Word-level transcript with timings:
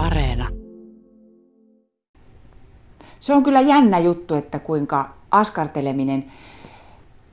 Areena. 0.00 0.48
Se 3.20 3.34
on 3.34 3.42
kyllä 3.42 3.60
jännä 3.60 3.98
juttu, 3.98 4.34
että 4.34 4.58
kuinka 4.58 5.10
askarteleminen 5.30 6.24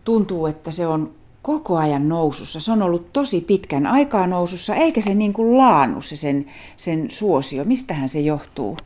tuntuu, 0.04 0.46
että 0.46 0.72
se 0.72 0.88
on 0.88 1.12
koko 1.42 1.78
ajan 1.78 2.10
nousussa. 2.10 2.60
Se 2.60 2.72
on 2.72 2.82
ollut 2.82 3.14
tosi 3.14 3.42
pitkän 3.42 3.88
aikaa 3.88 4.28
nousussa, 4.28 4.76
eikä 4.76 5.02
se 5.02 5.14
niin 5.14 5.34
kuin 5.34 5.58
laannu 5.58 6.02
se 6.02 6.16
sen, 6.16 6.46
sen 6.78 7.12
suosio. 7.12 7.64
Mistähän 7.64 8.10
se 8.10 8.20
johtuu? 8.20 8.78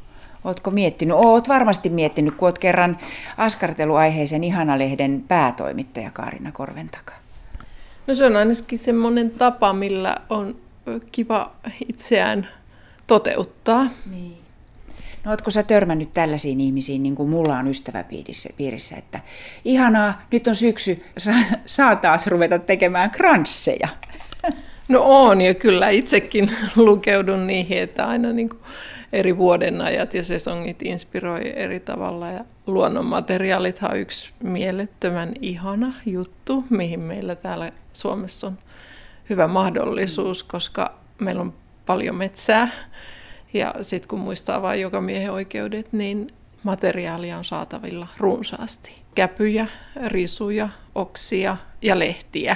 Ootko 0.43 0.71
miettinyt? 0.71 1.15
Oot 1.15 1.49
varmasti 1.49 1.89
miettinyt, 1.89 2.35
kun 2.35 2.47
oot 2.47 2.59
kerran 2.59 2.97
askarteluaiheisen 3.37 4.43
Ihana-lehden 4.43 5.23
päätoimittaja 5.27 6.11
Kaarina 6.11 6.51
Korventaka. 6.51 7.13
No 8.07 8.15
se 8.15 8.25
on 8.25 8.35
ainakin 8.35 8.77
semmoinen 8.77 9.31
tapa, 9.31 9.73
millä 9.73 10.17
on 10.29 10.55
kiva 11.11 11.51
itseään 11.89 12.47
toteuttaa. 13.11 13.87
Niin. 14.11 14.37
No 15.23 15.31
ootko 15.31 15.51
sä 15.51 15.63
törmännyt 15.63 16.13
tällaisiin 16.13 16.61
ihmisiin, 16.61 17.03
niin 17.03 17.15
kuin 17.15 17.29
mulla 17.29 17.57
on 17.57 17.67
ystäväpiirissä, 17.67 18.95
että 18.97 19.19
ihanaa, 19.65 20.21
nyt 20.31 20.47
on 20.47 20.55
syksy, 20.55 21.05
saa 21.65 21.95
taas 21.95 22.27
ruveta 22.27 22.59
tekemään 22.59 23.11
kransseja. 23.11 23.87
No 24.87 25.01
on, 25.03 25.41
ja 25.41 25.53
kyllä 25.53 25.89
itsekin 25.89 26.51
lukeudun 26.75 27.47
niihin, 27.47 27.77
että 27.77 28.07
aina 28.07 28.33
niin 28.33 28.49
kuin 28.49 28.59
eri 29.13 29.37
vuodenajat 29.37 30.13
ja 30.13 30.23
sesongit 30.23 30.81
inspiroi 30.81 31.53
eri 31.55 31.79
tavalla. 31.79 32.29
Ja 32.29 32.45
luonnonmateriaalithan 32.67 33.91
on 33.91 33.99
yksi 33.99 34.31
mielettömän 34.43 35.33
ihana 35.41 35.93
juttu, 36.05 36.63
mihin 36.69 36.99
meillä 36.99 37.35
täällä 37.35 37.71
Suomessa 37.93 38.47
on 38.47 38.57
hyvä 39.29 39.47
mahdollisuus, 39.47 40.43
koska 40.43 40.93
meillä 41.19 41.41
on 41.41 41.53
paljon 41.91 42.15
metsää. 42.15 42.69
Ja 43.53 43.73
sitten 43.81 44.09
kun 44.09 44.19
muistaa 44.19 44.61
vain 44.61 44.81
joka 44.81 45.01
miehen 45.01 45.31
oikeudet, 45.31 45.93
niin 45.93 46.27
materiaalia 46.63 47.37
on 47.37 47.45
saatavilla 47.45 48.07
runsaasti. 48.17 49.01
Käpyjä, 49.15 49.67
risuja, 50.07 50.69
oksia 50.95 51.57
ja 51.81 51.99
lehtiä. 51.99 52.55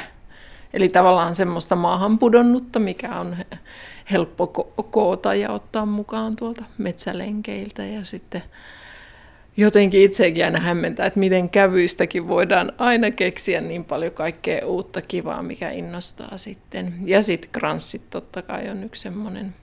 Eli 0.73 0.89
tavallaan 0.89 1.35
semmoista 1.35 1.75
maahan 1.75 2.19
pudonnutta, 2.19 2.79
mikä 2.79 3.19
on 3.19 3.37
helppo 4.11 4.53
ko- 4.57 4.83
koota 4.83 5.35
ja 5.35 5.51
ottaa 5.51 5.85
mukaan 5.85 6.35
tuolta 6.35 6.63
metsälenkeiltä. 6.77 7.85
Ja 7.85 8.05
sitten 8.05 8.43
jotenkin 9.57 10.01
itsekin 10.01 10.45
aina 10.45 10.59
hämmentää, 10.59 11.05
että 11.05 11.19
miten 11.19 11.49
kävyistäkin 11.49 12.27
voidaan 12.27 12.71
aina 12.77 13.11
keksiä 13.11 13.61
niin 13.61 13.85
paljon 13.85 14.11
kaikkea 14.11 14.65
uutta 14.65 15.01
kivaa, 15.01 15.43
mikä 15.43 15.69
innostaa 15.69 16.37
sitten. 16.37 16.93
Ja 17.05 17.21
sitten 17.21 17.51
kranssit 17.51 18.09
totta 18.09 18.41
kai 18.41 18.69
on 18.69 18.83
yksi 18.83 19.01
semmoinen 19.01 19.53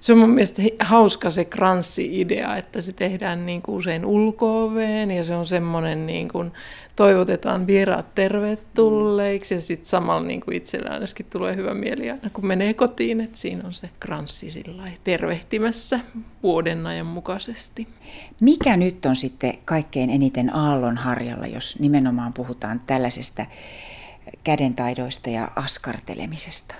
se 0.00 0.12
on 0.12 0.18
mun 0.18 0.30
mielestä 0.30 0.62
hauska 0.80 1.30
se 1.30 1.44
kranssi-idea, 1.44 2.56
että 2.56 2.82
se 2.82 2.92
tehdään 2.92 3.46
niin 3.46 3.62
kuin 3.62 3.76
usein 3.76 4.04
ulko 4.04 4.72
ja 5.16 5.24
se 5.24 5.34
on 5.34 5.46
semmoinen 5.46 6.06
niin 6.06 6.28
kuin 6.28 6.52
toivotetaan 6.96 7.66
vieraat 7.66 8.14
tervetulleiksi 8.14 9.54
ja 9.54 9.60
sitten 9.60 9.88
samalla 9.88 10.26
niin 10.26 10.40
kuin 10.40 10.56
itsellä 10.56 10.90
ainakin 10.90 11.26
tulee 11.30 11.56
hyvä 11.56 11.74
mieli 11.74 12.10
aina 12.10 12.30
kun 12.32 12.46
menee 12.46 12.74
kotiin, 12.74 13.20
että 13.20 13.38
siinä 13.38 13.62
on 13.66 13.72
se 13.72 13.90
kranssi 14.00 14.50
sillä 14.50 14.82
tervehtimässä 15.04 16.00
vuoden 16.42 16.86
ajan 16.86 17.06
mukaisesti. 17.06 17.88
Mikä 18.40 18.76
nyt 18.76 19.06
on 19.06 19.16
sitten 19.16 19.58
kaikkein 19.64 20.10
eniten 20.10 20.56
aallon 20.56 20.96
harjalla, 20.96 21.46
jos 21.46 21.78
nimenomaan 21.78 22.32
puhutaan 22.32 22.80
tällaisesta 22.86 23.46
kädentaidoista 24.44 25.30
ja 25.30 25.48
askartelemisesta? 25.56 26.74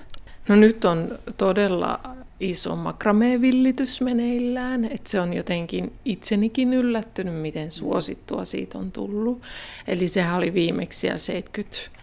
No 0.47 0.55
nyt 0.55 0.85
on 0.85 1.19
todella 1.37 1.99
iso 2.39 2.75
makramee-villitys 2.75 4.01
meneillään, 4.01 4.85
että 4.85 5.09
se 5.09 5.19
on 5.21 5.33
jotenkin 5.33 5.93
itsenikin 6.05 6.73
yllättynyt, 6.73 7.41
miten 7.41 7.71
suosittua 7.71 8.45
siitä 8.45 8.77
on 8.77 8.91
tullut. 8.91 9.41
Eli 9.87 10.07
sehän 10.07 10.37
oli 10.37 10.53
viimeksi 10.53 10.99
siellä 10.99 11.17
70 11.17 11.99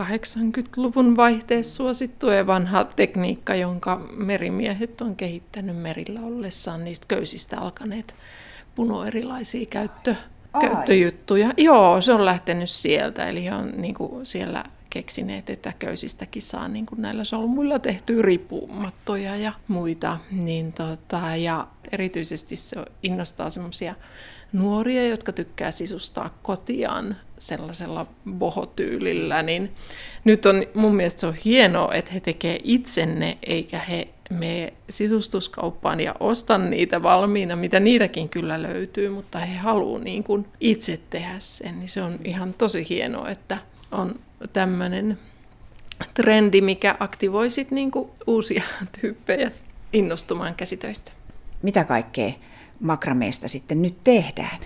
80-luvun 0.00 1.16
vaihteessa 1.16 1.74
suosittu 1.74 2.26
ja 2.26 2.46
vanha 2.46 2.84
tekniikka, 2.84 3.54
jonka 3.54 4.06
merimiehet 4.16 5.00
on 5.00 5.16
kehittänyt 5.16 5.76
merillä 5.76 6.20
ollessaan 6.20 6.84
niistä 6.84 7.06
köysistä 7.08 7.60
alkaneet 7.60 8.14
puno 8.74 9.04
erilaisia 9.04 9.66
käyttö, 9.66 10.14
käyttöjuttuja. 10.60 11.52
Joo, 11.56 12.00
se 12.00 12.12
on 12.12 12.24
lähtenyt 12.24 12.70
sieltä, 12.70 13.28
eli 13.28 13.50
on 13.50 13.72
niin 13.76 13.94
kuin 13.94 14.26
siellä 14.26 14.64
keksineet, 14.92 15.50
että 15.50 15.72
köysistäkin 15.78 16.42
saa 16.42 16.68
niin 16.68 16.86
kuin 16.86 17.02
näillä 17.02 17.24
solmuilla 17.24 17.78
tehtyä 17.78 18.22
riippumattoja 18.22 19.36
ja 19.36 19.52
muita. 19.68 20.18
Niin 20.30 20.72
tota, 20.72 21.36
ja 21.36 21.66
erityisesti 21.92 22.56
se 22.56 22.76
innostaa 23.02 23.50
semmoisia 23.50 23.94
nuoria, 24.52 25.06
jotka 25.08 25.32
tykkää 25.32 25.70
sisustaa 25.70 26.38
kotiaan 26.42 27.16
sellaisella 27.38 28.06
bohotyylillä, 28.30 29.42
niin 29.42 29.72
nyt 30.24 30.46
on 30.46 30.66
mun 30.74 30.94
mielestä 30.94 31.20
se 31.20 31.26
on 31.26 31.34
hienoa, 31.44 31.94
että 31.94 32.12
he 32.12 32.20
tekee 32.20 32.60
itsenne, 32.64 33.38
eikä 33.42 33.78
he 33.78 34.08
me 34.30 34.72
sisustuskauppaan 34.90 36.00
ja 36.00 36.14
ostan 36.20 36.70
niitä 36.70 37.02
valmiina, 37.02 37.56
mitä 37.56 37.80
niitäkin 37.80 38.28
kyllä 38.28 38.62
löytyy, 38.62 39.08
mutta 39.08 39.38
he 39.38 39.56
haluaa 39.56 40.00
niin 40.00 40.24
kuin 40.24 40.46
itse 40.60 41.00
tehdä 41.10 41.36
sen, 41.38 41.78
niin 41.78 41.88
se 41.88 42.02
on 42.02 42.18
ihan 42.24 42.54
tosi 42.54 42.86
hienoa, 42.88 43.30
että 43.30 43.58
on 43.92 44.20
tämmöinen 44.52 45.18
trendi, 46.14 46.60
mikä 46.60 46.96
aktivoi 47.00 47.50
sit 47.50 47.70
niinku 47.70 48.10
uusia 48.26 48.62
tyyppejä 49.00 49.50
innostumaan 49.92 50.54
käsitöistä. 50.54 51.12
Mitä 51.62 51.84
kaikkea 51.84 52.32
makrameesta 52.80 53.48
sitten 53.48 53.82
nyt 53.82 54.02
tehdään? 54.04 54.60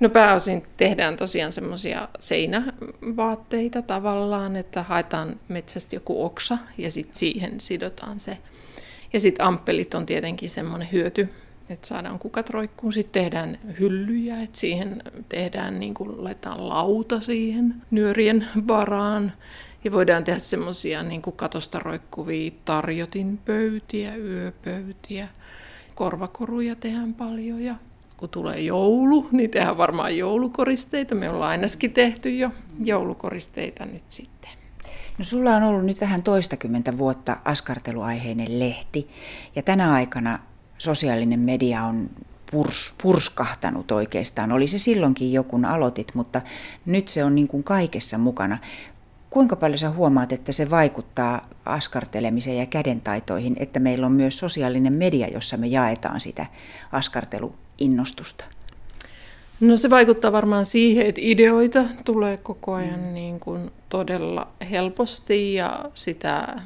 No 0.00 0.08
pääosin 0.08 0.66
tehdään 0.76 1.16
tosiaan 1.16 1.52
semmoisia 1.52 2.08
seinävaatteita 2.18 3.82
tavallaan, 3.82 4.56
että 4.56 4.82
haetaan 4.82 5.40
metsästä 5.48 5.96
joku 5.96 6.24
oksa 6.24 6.58
ja 6.78 6.90
sitten 6.90 7.16
siihen 7.16 7.60
sidotaan 7.60 8.20
se. 8.20 8.38
Ja 9.12 9.20
sitten 9.20 9.46
amppelit 9.46 9.94
on 9.94 10.06
tietenkin 10.06 10.50
semmoinen 10.50 10.88
hyöty, 10.92 11.28
että 11.70 11.88
saadaan 11.88 12.18
kukat 12.18 12.50
roikkuun. 12.50 12.92
Sitten 12.92 13.22
tehdään 13.22 13.58
hyllyjä, 13.80 14.42
että 14.42 14.58
siihen 14.58 15.02
tehdään, 15.28 15.80
niin 15.80 15.94
kuin 15.94 16.24
laitetaan 16.24 16.68
lauta 16.68 17.20
siihen 17.20 17.74
nyörien 17.90 18.46
varaan. 18.68 19.32
Ja 19.84 19.92
voidaan 19.92 20.24
tehdä 20.24 20.38
semmoisia 20.38 21.02
niin 21.02 21.22
katosta 21.22 21.78
roikkuvia 21.78 22.50
tarjotinpöytiä, 22.64 24.16
yöpöytiä. 24.16 25.28
Korvakoruja 25.94 26.76
tehdään 26.76 27.14
paljon 27.14 27.62
ja 27.62 27.74
kun 28.16 28.28
tulee 28.28 28.60
joulu, 28.60 29.28
niin 29.32 29.50
tehdään 29.50 29.78
varmaan 29.78 30.16
joulukoristeita. 30.16 31.14
Me 31.14 31.30
ollaan 31.30 31.50
ainakin 31.50 31.92
tehty 31.92 32.30
jo 32.36 32.50
joulukoristeita 32.84 33.86
nyt 33.86 34.04
sitten. 34.08 34.50
No 35.18 35.24
sulla 35.24 35.56
on 35.56 35.62
ollut 35.62 35.84
nyt 35.84 36.00
vähän 36.00 36.22
toistakymmentä 36.22 36.98
vuotta 36.98 37.36
askarteluaiheinen 37.44 38.58
lehti 38.58 39.10
ja 39.56 39.62
tänä 39.62 39.92
aikana 39.92 40.38
sosiaalinen 40.78 41.40
media 41.40 41.82
on 41.82 42.10
purs, 42.50 42.94
purskahtanut 43.02 43.90
oikeastaan. 43.90 44.52
Oli 44.52 44.66
se 44.66 44.78
silloinkin 44.78 45.32
jo, 45.32 45.44
kun 45.44 45.64
aloitit, 45.64 46.14
mutta 46.14 46.42
nyt 46.86 47.08
se 47.08 47.24
on 47.24 47.34
niin 47.34 47.48
kuin 47.48 47.64
kaikessa 47.64 48.18
mukana. 48.18 48.58
Kuinka 49.30 49.56
paljon 49.56 49.78
sä 49.78 49.90
huomaat, 49.90 50.32
että 50.32 50.52
se 50.52 50.70
vaikuttaa 50.70 51.48
askartelemiseen 51.64 52.56
ja 52.56 52.66
kädentaitoihin, 52.66 53.56
että 53.58 53.80
meillä 53.80 54.06
on 54.06 54.12
myös 54.12 54.38
sosiaalinen 54.38 54.92
media, 54.92 55.28
jossa 55.28 55.56
me 55.56 55.66
jaetaan 55.66 56.20
sitä 56.20 56.46
askarteluinnostusta? 56.92 58.44
No 59.60 59.76
se 59.76 59.90
vaikuttaa 59.90 60.32
varmaan 60.32 60.66
siihen, 60.66 61.06
että 61.06 61.20
ideoita 61.24 61.84
tulee 62.04 62.36
koko 62.36 62.74
ajan 62.74 63.00
mm. 63.00 63.14
niin 63.14 63.40
kuin 63.40 63.70
todella 63.88 64.48
helposti 64.70 65.54
ja 65.54 65.84
sitä 65.94 66.60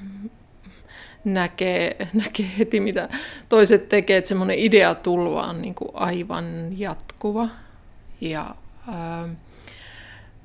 näkee, 1.24 1.96
näkee 2.24 2.46
heti, 2.58 2.80
mitä 2.80 3.08
toiset 3.48 3.88
tekee, 3.88 4.16
että 4.16 4.28
semmoinen 4.28 4.58
ideatulva 4.58 5.42
on 5.42 5.62
niin 5.62 5.74
kuin 5.74 5.90
aivan 5.94 6.78
jatkuva. 6.78 7.48
Ja 8.20 8.54
ää, 8.88 9.28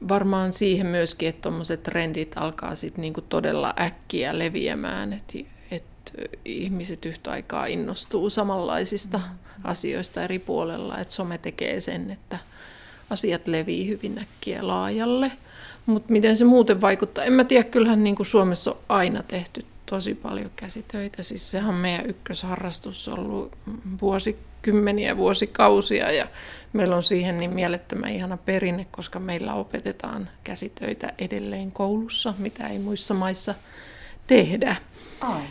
varmaan 0.09 0.53
siihen 0.53 0.87
myöskin, 0.87 1.29
että 1.29 1.41
tuommoiset 1.41 1.83
trendit 1.83 2.31
alkaa 2.35 2.75
sitten 2.75 3.01
niin 3.01 3.13
todella 3.29 3.73
äkkiä 3.79 4.39
leviämään, 4.39 5.13
että 5.13 5.37
että 5.71 6.27
ihmiset 6.45 7.05
yhtä 7.05 7.31
aikaa 7.31 7.65
innostuu 7.65 8.29
samanlaisista 8.29 9.19
asioista 9.63 10.23
eri 10.23 10.39
puolella, 10.39 10.97
että 10.97 11.13
some 11.13 11.37
tekee 11.37 11.79
sen, 11.79 12.11
että 12.11 12.37
asiat 13.09 13.47
levii 13.47 13.87
hyvin 13.87 14.19
äkkiä 14.19 14.67
laajalle. 14.67 15.31
Mutta 15.85 16.11
miten 16.11 16.37
se 16.37 16.45
muuten 16.45 16.81
vaikuttaa? 16.81 17.23
En 17.23 17.33
mä 17.33 17.43
tiedä, 17.43 17.63
kyllähän 17.63 18.03
niin 18.03 18.15
kuin 18.15 18.27
Suomessa 18.27 18.71
on 18.71 18.77
aina 18.89 19.23
tehty 19.23 19.65
tosi 19.89 20.15
paljon 20.15 20.51
käsitöitä. 20.55 21.23
Siis 21.23 21.51
sehän 21.51 21.69
on 21.69 21.75
meidän 21.75 22.09
ykkösharrastus 22.09 23.07
ollut 23.07 23.57
vuosikymmeniä, 24.01 25.17
vuosikausia 25.17 26.11
ja 26.11 26.27
meillä 26.73 26.95
on 26.95 27.03
siihen 27.03 27.37
niin 27.37 27.53
mielettömän 27.53 28.11
ihana 28.11 28.37
perinne, 28.37 28.87
koska 28.91 29.19
meillä 29.19 29.53
opetetaan 29.53 30.29
käsitöitä 30.43 31.13
edelleen 31.17 31.71
koulussa, 31.71 32.33
mitä 32.37 32.67
ei 32.67 32.79
muissa 32.79 33.13
maissa 33.13 33.55
tehdä. 34.27 34.75
Ai. 35.21 35.43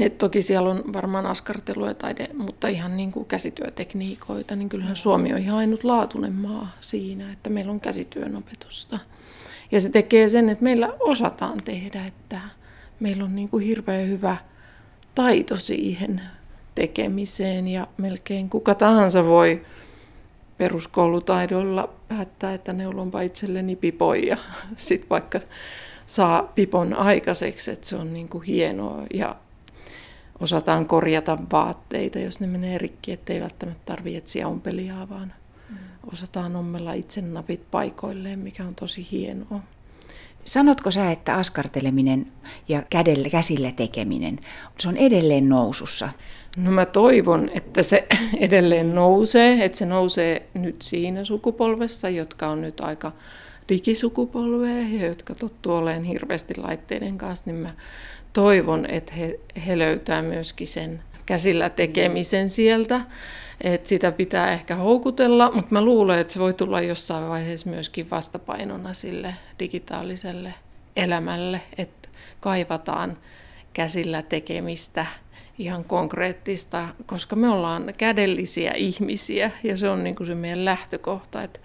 Et 0.00 0.18
toki 0.18 0.42
siellä 0.42 0.70
on 0.70 0.92
varmaan 0.92 1.26
askartelua 1.26 1.88
ja 1.88 1.94
taide, 1.94 2.28
mutta 2.38 2.68
ihan 2.68 2.96
niin 2.96 3.12
kuin 3.12 3.26
käsityötekniikoita, 3.26 4.56
niin 4.56 4.68
kyllähän 4.68 4.96
Suomi 4.96 5.32
on 5.32 5.38
ihan 5.38 5.58
ainutlaatuinen 5.58 6.32
maa 6.32 6.72
siinä, 6.80 7.32
että 7.32 7.50
meillä 7.50 7.72
on 7.72 7.80
käsityön 7.80 8.36
opetusta. 8.36 8.98
Ja 9.72 9.80
se 9.80 9.90
tekee 9.90 10.28
sen, 10.28 10.48
että 10.48 10.64
meillä 10.64 10.88
osataan 11.00 11.62
tehdä, 11.62 12.06
että 12.06 12.40
meillä 13.00 13.24
on 13.24 13.36
niin 13.36 13.48
kuin 13.48 13.64
hirveän 13.64 14.08
hyvä 14.08 14.36
taito 15.14 15.56
siihen 15.56 16.20
tekemiseen 16.74 17.68
ja 17.68 17.86
melkein 17.96 18.50
kuka 18.50 18.74
tahansa 18.74 19.24
voi 19.24 19.66
peruskoulutaidoilla 20.58 21.94
päättää, 22.08 22.54
että 22.54 22.72
neulonpa 22.72 23.20
itselleni 23.20 23.76
pipon 23.76 24.26
ja 24.26 24.36
sitten 24.76 25.10
vaikka 25.10 25.40
saa 26.06 26.42
pipon 26.42 26.94
aikaiseksi, 26.94 27.70
että 27.70 27.86
se 27.86 27.96
on 27.96 28.12
niin 28.12 28.28
kuin 28.28 28.44
hienoa 28.44 29.02
ja 29.14 29.36
osataan 30.40 30.86
korjata 30.86 31.38
vaatteita, 31.52 32.18
jos 32.18 32.40
ne 32.40 32.46
menee 32.46 32.78
rikki, 32.78 33.12
ettei 33.12 33.40
välttämättä 33.40 33.82
tarvitse 33.84 34.18
etsiä 34.18 34.48
ompelijaa, 34.48 35.08
vaan 35.08 35.32
mm. 35.70 35.76
osataan 36.12 36.56
ommella 36.56 36.92
itse 36.92 37.22
napit 37.22 37.70
paikoilleen, 37.70 38.38
mikä 38.38 38.64
on 38.64 38.74
tosi 38.74 39.08
hienoa. 39.10 39.60
Sanotko 40.46 40.90
sä, 40.90 41.10
että 41.10 41.34
askarteleminen 41.34 42.26
ja 42.68 42.82
kädellä, 42.90 43.28
käsillä 43.30 43.72
tekeminen, 43.72 44.38
se 44.78 44.88
on 44.88 44.96
edelleen 44.96 45.48
nousussa? 45.48 46.08
No 46.56 46.70
mä 46.70 46.86
toivon, 46.86 47.50
että 47.54 47.82
se 47.82 48.06
edelleen 48.38 48.94
nousee, 48.94 49.64
että 49.64 49.78
se 49.78 49.86
nousee 49.86 50.48
nyt 50.54 50.82
siinä 50.82 51.24
sukupolvessa, 51.24 52.08
jotka 52.08 52.48
on 52.48 52.62
nyt 52.62 52.80
aika 52.80 53.12
digisukupolvea 53.68 54.88
ja 54.88 55.06
jotka 55.06 55.34
tottuu 55.34 55.74
olemaan 55.74 56.04
hirveästi 56.04 56.54
laitteiden 56.56 57.18
kanssa, 57.18 57.44
niin 57.46 57.56
mä 57.56 57.70
toivon, 58.32 58.86
että 58.86 59.12
he, 59.14 59.40
he 59.66 59.78
löytää 59.78 60.22
myöskin 60.22 60.66
sen 60.66 61.02
käsillä 61.26 61.70
tekemisen 61.70 62.50
sieltä. 62.50 63.00
Että 63.60 63.88
sitä 63.88 64.12
pitää 64.12 64.52
ehkä 64.52 64.76
houkutella, 64.76 65.50
mutta 65.52 65.72
mä 65.74 65.84
luulen, 65.84 66.18
että 66.18 66.32
se 66.32 66.40
voi 66.40 66.54
tulla 66.54 66.80
jossain 66.80 67.28
vaiheessa 67.28 67.70
myöskin 67.70 68.10
vastapainona 68.10 68.94
sille 68.94 69.34
digitaaliselle 69.58 70.54
elämälle, 70.96 71.60
että 71.78 72.08
kaivataan 72.40 73.18
käsillä 73.72 74.22
tekemistä 74.22 75.06
ihan 75.58 75.84
konkreettista, 75.84 76.88
koska 77.06 77.36
me 77.36 77.48
ollaan 77.48 77.94
kädellisiä 77.98 78.72
ihmisiä 78.72 79.50
ja 79.64 79.76
se 79.76 79.88
on 79.88 80.04
niin 80.04 80.16
kuin 80.16 80.26
se 80.26 80.34
meidän 80.34 80.64
lähtökohta, 80.64 81.42
että 81.42 81.60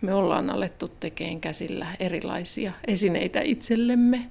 me 0.00 0.14
ollaan 0.14 0.50
alettu 0.50 0.88
tekemään 0.88 1.40
käsillä 1.40 1.86
erilaisia 2.00 2.72
esineitä 2.86 3.40
itsellemme 3.40 4.30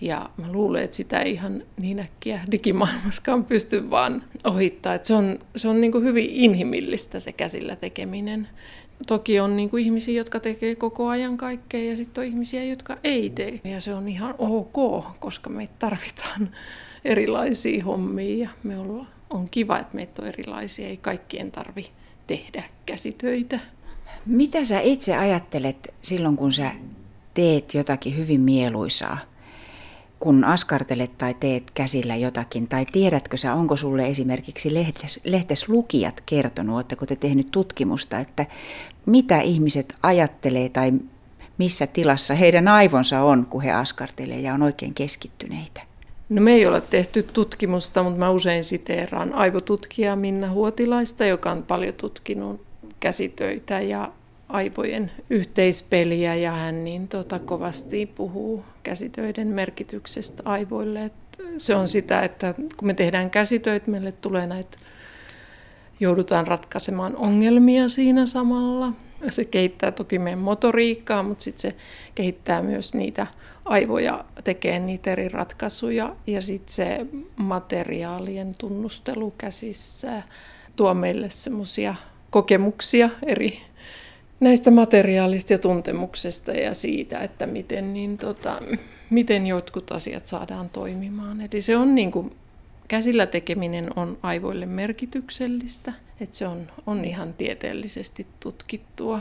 ja 0.00 0.30
mä 0.36 0.52
luulen, 0.52 0.82
että 0.84 0.96
sitä 0.96 1.20
ei 1.20 1.32
ihan 1.32 1.62
niin 1.80 1.98
äkkiä 1.98 2.40
digimaailmaskaan 2.50 3.44
pysty 3.44 3.90
vaan 3.90 4.22
ohittaa. 4.44 4.94
Että 4.94 5.08
se 5.08 5.14
on, 5.14 5.38
se 5.56 5.68
on 5.68 5.80
niin 5.80 5.92
kuin 5.92 6.04
hyvin 6.04 6.30
inhimillistä 6.30 7.20
se 7.20 7.32
käsillä 7.32 7.76
tekeminen. 7.76 8.48
Toki 9.06 9.40
on 9.40 9.56
niin 9.56 9.70
kuin 9.70 9.84
ihmisiä, 9.84 10.14
jotka 10.14 10.40
tekee 10.40 10.74
koko 10.74 11.08
ajan 11.08 11.36
kaikkea 11.36 11.90
ja 11.90 11.96
sitten 11.96 12.22
on 12.22 12.28
ihmisiä, 12.28 12.64
jotka 12.64 12.96
ei 13.04 13.30
tee. 13.30 13.60
Ja 13.64 13.80
se 13.80 13.94
on 13.94 14.08
ihan 14.08 14.34
ok, 14.38 15.04
koska 15.20 15.50
me 15.50 15.68
tarvitaan 15.78 16.50
erilaisia 17.04 17.84
hommia 17.84 18.44
ja 18.44 18.50
me 18.62 18.78
ollaan, 18.78 19.08
on 19.30 19.48
kiva, 19.48 19.78
että 19.78 19.96
meitä 19.96 20.22
on 20.22 20.28
erilaisia. 20.28 20.88
Ei 20.88 20.96
kaikkien 20.96 21.50
tarvi 21.50 21.86
tehdä 22.26 22.64
käsitöitä. 22.86 23.60
Mitä 24.26 24.64
sä 24.64 24.80
itse 24.80 25.16
ajattelet 25.16 25.94
silloin, 26.02 26.36
kun 26.36 26.52
sä 26.52 26.70
teet 27.34 27.74
jotakin 27.74 28.16
hyvin 28.16 28.40
mieluisaa? 28.40 29.18
Kun 30.20 30.44
askartelet 30.44 31.18
tai 31.18 31.34
teet 31.40 31.70
käsillä 31.74 32.16
jotakin, 32.16 32.68
tai 32.68 32.86
tiedätkö 32.92 33.36
sä, 33.36 33.54
onko 33.54 33.76
sulle 33.76 34.06
esimerkiksi 34.06 34.74
lehtes, 34.74 35.20
lehtes 35.24 35.68
lukijat 35.68 36.22
kertonut, 36.26 36.74
oletteko 36.74 37.06
te 37.06 37.16
tehnyt 37.16 37.50
tutkimusta, 37.50 38.18
että 38.18 38.46
mitä 39.06 39.40
ihmiset 39.40 39.96
ajattelee 40.02 40.68
tai 40.68 40.92
missä 41.58 41.86
tilassa 41.86 42.34
heidän 42.34 42.68
aivonsa 42.68 43.22
on, 43.22 43.46
kun 43.46 43.62
he 43.62 43.72
askartelee 43.72 44.40
ja 44.40 44.54
on 44.54 44.62
oikein 44.62 44.94
keskittyneitä? 44.94 45.82
No 46.28 46.42
me 46.42 46.52
ei 46.52 46.66
ole 46.66 46.80
tehty 46.80 47.22
tutkimusta, 47.22 48.02
mutta 48.02 48.18
mä 48.18 48.30
usein 48.30 48.64
siteeraan 48.64 49.32
aivotutkija 49.32 50.16
Minna 50.16 50.50
Huotilaista, 50.50 51.24
joka 51.24 51.50
on 51.50 51.62
paljon 51.62 51.94
tutkinut 51.94 52.60
käsitöitä 53.00 53.80
ja 53.80 54.12
aivojen 54.52 55.10
yhteispeliä 55.30 56.34
ja 56.34 56.52
hän 56.52 56.84
niin 56.84 57.08
tota, 57.08 57.38
kovasti 57.38 58.06
puhuu 58.06 58.64
käsitöiden 58.82 59.48
merkityksestä 59.48 60.42
aivoille. 60.44 61.04
Et 61.04 61.12
se 61.56 61.74
on 61.74 61.88
sitä, 61.88 62.22
että 62.22 62.54
kun 62.76 62.86
me 62.86 62.94
tehdään 62.94 63.30
käsitöitä, 63.30 63.90
meille 63.90 64.12
tulee 64.12 64.46
näitä, 64.46 64.78
joudutaan 66.00 66.46
ratkaisemaan 66.46 67.16
ongelmia 67.16 67.88
siinä 67.88 68.26
samalla. 68.26 68.92
Se 69.30 69.44
kehittää 69.44 69.92
toki 69.92 70.18
meidän 70.18 70.38
motoriikkaa, 70.38 71.22
mutta 71.22 71.44
sitten 71.44 71.60
se 71.60 71.76
kehittää 72.14 72.62
myös 72.62 72.94
niitä 72.94 73.26
aivoja 73.64 74.24
tekee 74.44 74.78
niitä 74.78 75.12
eri 75.12 75.28
ratkaisuja 75.28 76.16
ja 76.26 76.42
sitten 76.42 76.74
se 76.74 77.06
materiaalien 77.36 78.54
tunnustelu 78.58 79.34
käsissä 79.38 80.22
tuo 80.76 80.94
meille 80.94 81.30
semmoisia 81.30 81.94
kokemuksia 82.30 83.10
eri 83.26 83.69
näistä 84.40 84.70
materiaalista 84.70 85.52
ja 85.52 85.58
tuntemuksesta 85.58 86.52
ja 86.52 86.74
siitä, 86.74 87.18
että 87.18 87.46
miten, 87.46 87.94
niin 87.94 88.18
tota, 88.18 88.62
miten 89.10 89.46
jotkut 89.46 89.92
asiat 89.92 90.26
saadaan 90.26 90.68
toimimaan. 90.68 91.40
Eli 91.40 91.62
se 91.62 91.76
on 91.76 91.94
niin 91.94 92.10
kuin, 92.10 92.36
käsillä 92.88 93.26
tekeminen 93.26 93.90
on 93.96 94.18
aivoille 94.22 94.66
merkityksellistä, 94.66 95.92
että 96.20 96.36
se 96.36 96.46
on, 96.46 96.66
on 96.86 97.04
ihan 97.04 97.34
tieteellisesti 97.34 98.26
tutkittua. 98.40 99.20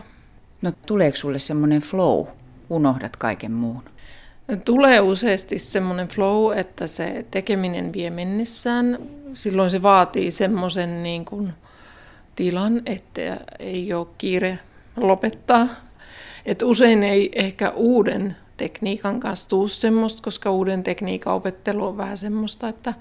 No 0.62 0.72
tuleeko 0.86 1.18
sulle 1.18 1.40
semmoinen 1.40 1.82
flow, 1.82 2.28
unohdat 2.70 3.16
kaiken 3.18 3.52
muun? 3.52 3.84
Tulee 4.66 5.00
useasti 5.02 5.60
semmoinen 5.60 6.08
flow, 6.08 6.58
että 6.58 6.88
se 6.88 7.26
tekeminen 7.32 7.94
vie 7.94 8.10
mennessään. 8.10 9.00
Silloin 9.34 9.70
se 9.72 9.82
vaatii 9.82 10.32
semmoisen 10.32 11.04
niin 11.04 11.26
kuin 11.26 11.54
tilan, 12.36 12.82
että 12.86 13.40
ei 13.60 13.94
ole 13.94 14.08
kiire 14.18 14.60
lopettaa. 15.08 15.68
Et 16.46 16.62
usein 16.62 17.04
ei 17.04 17.32
ehkä 17.36 17.70
uuden 17.70 18.36
tekniikan 18.58 19.20
kanssa 19.20 19.50
tuu 19.50 19.68
semmoista, 19.68 20.22
koska 20.24 20.52
uuden 20.52 20.84
tekniikan 20.84 21.34
opettelu 21.34 21.88
on 21.88 21.98
vähän 21.98 22.18
semmoista, 22.18 22.70
että 22.70 22.94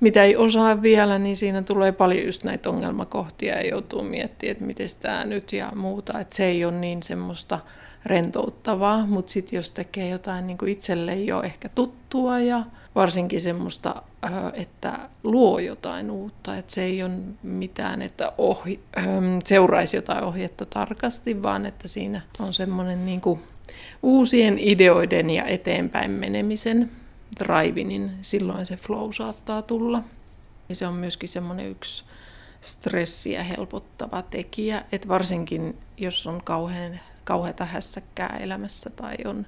mitä 0.00 0.24
ei 0.24 0.36
osaa 0.36 0.82
vielä, 0.82 1.18
niin 1.18 1.36
siinä 1.36 1.62
tulee 1.62 1.92
paljon 1.92 2.26
just 2.26 2.44
näitä 2.44 2.70
ongelmakohtia 2.70 3.54
ja 3.54 3.68
joutuu 3.68 4.02
miettimään, 4.02 4.50
että 4.52 4.64
miten 4.64 4.88
tämä 5.00 5.24
nyt 5.24 5.52
ja 5.52 5.72
muuta. 5.74 6.20
Että 6.20 6.36
se 6.36 6.44
ei 6.44 6.64
ole 6.64 6.72
niin 6.72 7.02
semmoista 7.02 7.58
rentouttavaa, 8.04 9.06
mutta 9.06 9.32
sitten 9.32 9.56
jos 9.56 9.70
tekee 9.70 10.08
jotain 10.08 10.46
niin 10.46 10.58
kuin 10.58 10.72
itselle 10.72 11.12
ehkä 11.44 11.68
tuttua 11.68 12.38
ja 12.38 12.62
varsinkin 12.94 13.40
semmoista, 13.40 14.02
että 14.54 14.98
luo 15.24 15.58
jotain 15.58 16.10
uutta, 16.10 16.56
että 16.56 16.74
se 16.74 16.82
ei 16.82 17.02
ole 17.02 17.12
mitään, 17.42 18.02
että 18.02 18.32
ohi, 18.38 18.80
seuraisi 19.44 19.96
jotain 19.96 20.24
ohjetta 20.24 20.66
tarkasti, 20.66 21.42
vaan 21.42 21.66
että 21.66 21.88
siinä 21.88 22.20
on 22.38 22.54
semmoinen 22.54 23.06
niin 23.06 23.20
kuin 23.20 23.40
uusien 24.02 24.58
ideoiden 24.58 25.30
ja 25.30 25.44
eteenpäin 25.44 26.10
menemisen 26.10 26.90
drive, 27.40 27.84
niin 27.84 28.10
silloin 28.22 28.66
se 28.66 28.76
flow 28.76 29.12
saattaa 29.12 29.62
tulla. 29.62 30.02
Ja 30.68 30.76
se 30.76 30.86
on 30.86 30.94
myöskin 30.94 31.28
semmoinen 31.28 31.70
yksi 31.70 32.04
stressiä 32.60 33.42
helpottava 33.42 34.22
tekijä, 34.22 34.84
että 34.92 35.08
varsinkin 35.08 35.78
jos 35.96 36.26
on 36.26 36.42
kauhean 36.44 37.00
kauheata 37.28 37.64
hässäkkää 37.64 38.36
elämässä 38.40 38.90
tai 38.90 39.16
on 39.24 39.46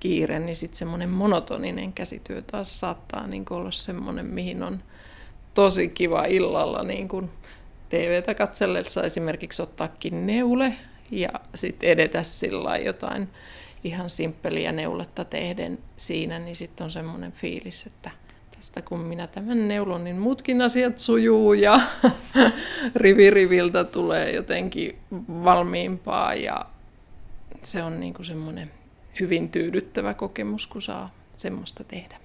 kiire, 0.00 0.38
niin 0.38 0.56
sitten 0.56 0.78
semmoinen 0.78 1.08
monotoninen 1.08 1.92
käsityö 1.92 2.42
taas 2.42 2.80
saattaa 2.80 3.26
niin 3.26 3.44
olla 3.50 3.70
semmoinen, 3.70 4.26
mihin 4.26 4.62
on 4.62 4.82
tosi 5.54 5.88
kiva 5.88 6.24
illalla 6.24 6.82
niin 6.82 7.08
kuin 7.08 7.30
TVtä 7.88 8.34
katsellessa 8.34 9.02
esimerkiksi 9.02 9.62
ottaakin 9.62 10.26
neule 10.26 10.76
ja 11.10 11.28
sitten 11.54 11.88
edetä 11.88 12.22
sillä 12.22 12.76
jotain 12.76 13.28
ihan 13.84 14.10
simppeliä 14.10 14.72
neuletta 14.72 15.24
tehden 15.24 15.78
siinä, 15.96 16.38
niin 16.38 16.56
sitten 16.56 16.84
on 16.84 16.90
semmoinen 16.90 17.32
fiilis, 17.32 17.86
että 17.86 18.10
tästä 18.56 18.82
kun 18.82 19.00
minä 19.00 19.26
tämän 19.26 19.68
neulon, 19.68 20.04
niin 20.04 20.16
muutkin 20.16 20.62
asiat 20.62 20.98
sujuu 20.98 21.52
ja 21.52 21.80
rivi 22.94 23.30
riviltä 23.30 23.84
tulee 23.84 24.32
jotenkin 24.32 24.98
valmiimpaa 25.28 26.34
ja 26.34 26.66
se 27.62 27.82
on 27.82 28.00
niin 28.00 28.14
kuin 28.14 28.26
semmoinen 28.26 28.70
hyvin 29.20 29.48
tyydyttävä 29.48 30.14
kokemus, 30.14 30.66
kun 30.66 30.82
saa 30.82 31.14
semmoista 31.36 31.84
tehdä. 31.84 32.21